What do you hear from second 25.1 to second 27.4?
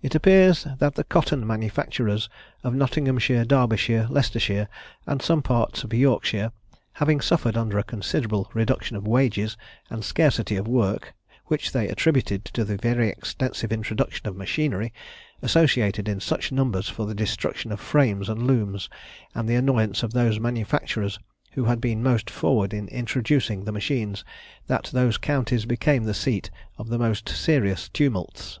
counties became the seat of the most